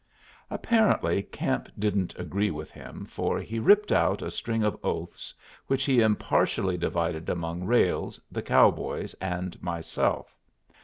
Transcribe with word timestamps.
Apparently 0.49 1.21
Camp 1.21 1.69
didn't 1.77 2.17
agree 2.17 2.49
with 2.49 2.71
him, 2.71 3.05
for 3.05 3.39
he 3.39 3.59
ripped 3.59 3.91
out 3.91 4.23
a 4.23 4.31
string 4.31 4.63
of 4.63 4.75
oaths 4.83 5.31
which 5.67 5.85
he 5.85 6.01
impartially 6.01 6.75
divided 6.75 7.29
among 7.29 7.65
Ralles, 7.65 8.19
the 8.31 8.41
cowboys, 8.41 9.13
and 9.21 9.61
myself. 9.61 10.35